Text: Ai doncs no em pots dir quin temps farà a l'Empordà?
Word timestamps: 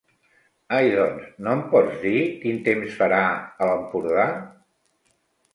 Ai 0.77 0.87
doncs 0.93 1.27
no 1.47 1.51
em 1.57 1.61
pots 1.75 1.99
dir 2.05 2.15
quin 2.45 2.57
temps 2.71 2.97
farà 3.03 3.21
a 3.35 3.69
l'Empordà? 3.73 4.25